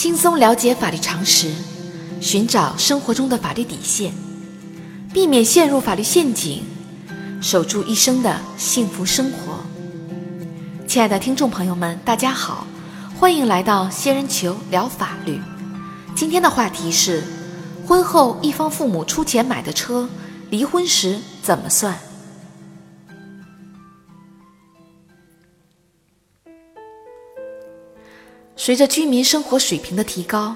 [0.00, 1.52] 轻松了解法律常识，
[2.22, 4.10] 寻找生活中的法律底线，
[5.12, 6.62] 避免陷入法律陷阱，
[7.42, 9.60] 守住一生的幸福生活。
[10.88, 12.66] 亲爱的听众朋友们，大家好，
[13.18, 15.38] 欢迎来到仙人球聊法律。
[16.16, 17.22] 今天的话题是：
[17.86, 20.08] 婚后一方父母出钱买的车，
[20.48, 21.94] 离婚时怎么算？
[28.62, 30.54] 随着居民生活水平的提高，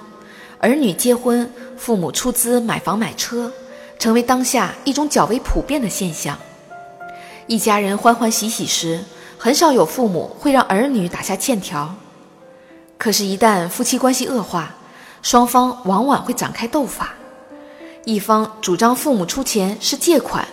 [0.59, 3.51] 儿女结婚、父母出资买房买车，
[3.99, 6.39] 成为当下一种较为普遍的现象。
[7.47, 9.03] 一家人欢欢喜喜时，
[9.39, 11.95] 很少有父母会让儿女打下欠条。
[12.99, 14.75] 可是，一旦夫妻关系恶化，
[15.23, 17.15] 双方往往会展开斗法。
[18.05, 20.47] 一方主张父母出钱是借款，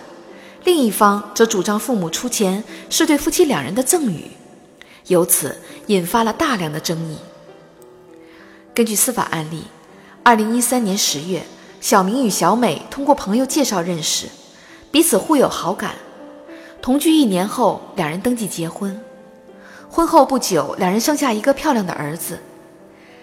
[0.64, 4.30] 另一方则主张父母出钱是对夫妻两人的赠与，
[5.08, 7.18] 由此引发了大量的争议。
[8.74, 9.64] 根据司法案例，
[10.22, 11.42] 二零一三年十月，
[11.82, 14.28] 小明与小美通过朋友介绍认识，
[14.90, 15.96] 彼此互有好感。
[16.80, 18.98] 同居一年后，两人登记结婚。
[19.90, 22.38] 婚后不久，两人生下一个漂亮的儿子。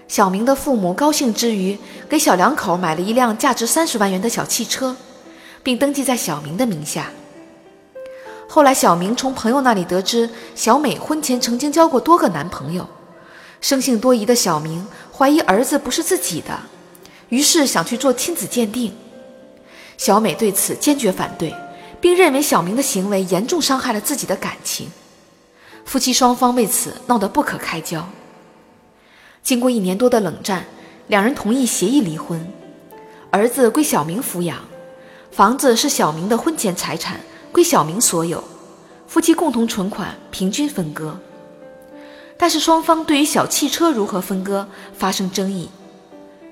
[0.08, 1.76] 小明的父母高兴之余，
[2.08, 4.96] 给小两口买了一辆价值三十万元的小汽车，
[5.64, 7.08] 并登记在小明的名下。
[8.48, 12.88] 后来，小明从朋友那里得知，小美婚前曾经交过多个男朋友。
[13.62, 16.60] 生性多疑的小明怀疑儿子不是自己的，
[17.30, 18.94] 于是想去做亲子鉴定。
[19.98, 21.54] 小美对此坚决反对，
[22.00, 24.90] 并认为小明的行为严重伤害了自己的感情。
[25.84, 28.08] 夫妻双方为此闹得不可开交。
[29.44, 30.66] 经过一年多的冷战，
[31.08, 32.48] 两人同意协议离婚，
[33.32, 34.58] 儿子归小明抚养，
[35.32, 37.20] 房子是小明的婚前财产，
[37.52, 38.44] 归小明所有，
[39.08, 41.20] 夫妻共同存款平均分割。
[42.42, 44.66] 但是双方对于小汽车如何分割
[44.98, 45.70] 发生争议。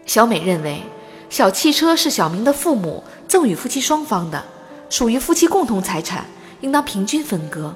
[0.05, 0.83] 小美认为，
[1.29, 4.43] 小汽车是小明的父母赠与夫妻双方的，
[4.89, 6.25] 属于夫妻共同财产，
[6.59, 7.73] 应当平均分割。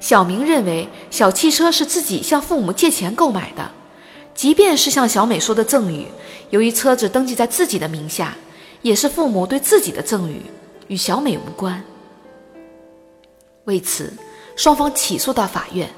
[0.00, 3.70] 小明认为，小汽车是自己向父母借钱购买的，
[4.34, 6.08] 即便是像小美说的赠与，
[6.50, 8.36] 由于车子登记在自己的名下，
[8.82, 10.42] 也是父母对自己的赠与，
[10.88, 11.80] 与小美无关。
[13.66, 14.12] 为此，
[14.56, 15.88] 双方起诉到法院。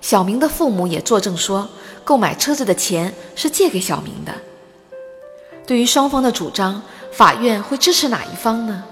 [0.00, 1.68] 小明的父母也作证说，
[2.04, 4.32] 购买车子的钱是借给小明的。
[5.66, 6.80] 对于双方的主张，
[7.12, 8.84] 法院会支持哪一方呢？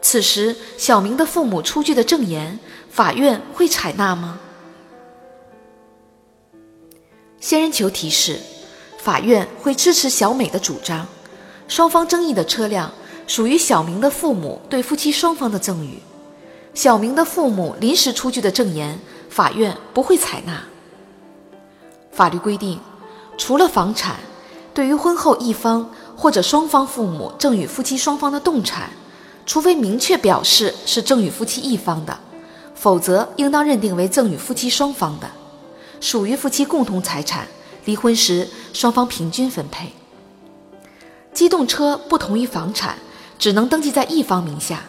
[0.00, 2.58] 此时，小明的父母出具的证言，
[2.90, 4.38] 法院会采纳吗？
[7.40, 8.38] 仙人球提示：
[8.98, 11.06] 法院会支持小美的主张。
[11.66, 12.92] 双方争议的车辆
[13.26, 15.98] 属于小明的父母对夫妻双方的赠与，
[16.72, 18.96] 小明的父母临时出具的证言。
[19.28, 20.62] 法院不会采纳。
[22.12, 22.80] 法律规定，
[23.36, 24.16] 除了房产，
[24.72, 28.90] 对于婚后一方或者双方父母赠与夫妻双方的动产，
[29.44, 32.18] 除非明确表示是赠与夫妻一方的，
[32.74, 35.30] 否则应当认定为赠与夫妻双方的，
[36.00, 37.46] 属于夫妻共同财产。
[37.84, 39.92] 离婚时双方平均分配。
[41.32, 42.98] 机动车不同于房产，
[43.38, 44.82] 只能登记在一方名下。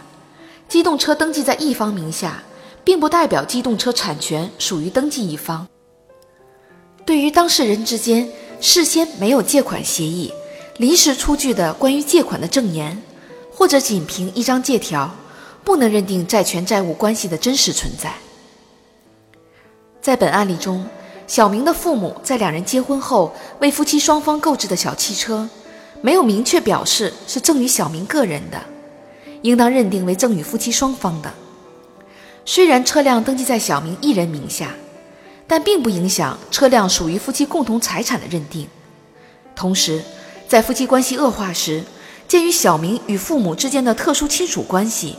[0.68, 2.42] 机动车登记在一方名下。
[2.88, 5.68] 并不代表机动车产权属于登记一方。
[7.06, 8.26] 对于当事人之间
[8.62, 10.32] 事先没有借款协议，
[10.78, 12.98] 临时出具的关于借款的证言，
[13.54, 15.14] 或者仅凭一张借条，
[15.66, 18.14] 不能认定债权债务关系的真实存在。
[20.02, 20.86] 在本案例中，
[21.28, 25.50] 小明的父母在两人结婚后为夫妻双方购置的小汽车，
[26.02, 28.58] 没有明确表示是赠与小明个人的，
[29.42, 31.30] 应当认定为赠与夫妻双方的。
[32.50, 34.74] 虽然车辆登记在小明一人名下，
[35.46, 38.66] 但并不影响车辆属于夫妻共同财产的认定。
[39.54, 40.02] 同时，
[40.48, 41.84] 在夫妻关系恶化时，
[42.26, 45.18] 鉴于小明与父母之间的特殊亲属关系，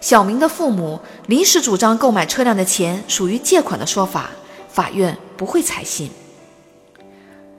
[0.00, 4.30] 小明的父母临时主张购买车辆的钱属于借款的说法，
[4.72, 6.10] 法院不会采信。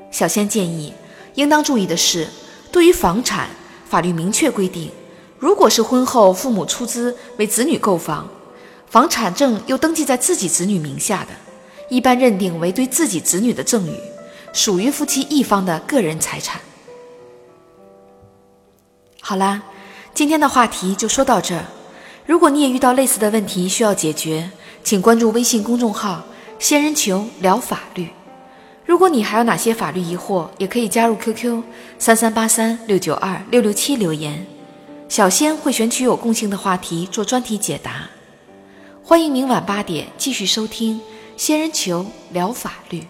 [0.09, 0.95] 小仙建议，
[1.35, 2.27] 应当注意的是，
[2.71, 3.49] 对于房产，
[3.87, 4.89] 法律明确规定，
[5.37, 8.27] 如果是婚后父母出资为子女购房。
[8.91, 11.29] 房产证又登记在自己子女名下的，
[11.87, 13.97] 一般认定为对自己子女的赠与，
[14.51, 16.59] 属于夫妻一方的个人财产。
[19.21, 19.63] 好啦，
[20.13, 21.63] 今天的话题就说到这儿。
[22.25, 24.51] 如果你也遇到类似的问题需要解决，
[24.83, 26.25] 请关注微信公众号
[26.59, 28.09] “仙人球聊法律”。
[28.85, 31.63] 如果你还有哪些法律疑惑，也可以加入 QQ
[31.97, 34.45] 三三八三六九二六六七留言，
[35.07, 38.09] 小仙会选取有共性的话题做专题解答。
[39.11, 40.97] 欢迎明晚八点继续收听
[41.35, 43.01] 《仙人球聊法律》。